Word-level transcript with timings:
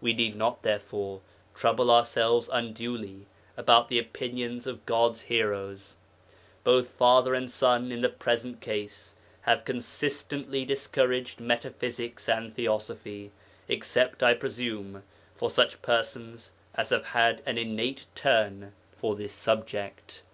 We 0.00 0.12
need 0.14 0.34
not, 0.34 0.62
therefore, 0.62 1.20
trouble 1.54 1.92
ourselves 1.92 2.50
unduly 2.52 3.28
about 3.56 3.86
the 3.86 4.00
opinions 4.00 4.66
of 4.66 4.84
God's 4.84 5.20
heroes; 5.20 5.94
both 6.64 6.88
father 6.90 7.34
and 7.34 7.48
son 7.48 7.92
in 7.92 8.00
the 8.00 8.08
present 8.08 8.60
case 8.60 9.14
have 9.42 9.64
consistently 9.64 10.64
discouraged 10.64 11.38
metaphysics 11.38 12.28
and 12.28 12.52
theosophy, 12.52 13.30
except 13.68 14.24
(I 14.24 14.34
presume) 14.34 15.04
for 15.36 15.48
such 15.48 15.80
persons 15.82 16.52
as 16.74 16.90
have 16.90 17.04
had 17.04 17.40
an 17.46 17.56
innate 17.56 18.06
turn 18.16 18.72
for 18.90 19.14
this 19.14 19.32
subject. 19.32 20.24